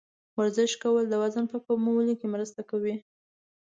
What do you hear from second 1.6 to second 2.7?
کمولو کې مرسته